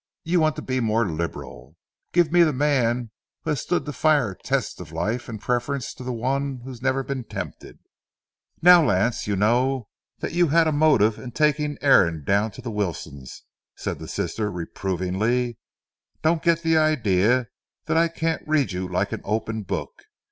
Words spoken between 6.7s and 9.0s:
never been tempted." "Now,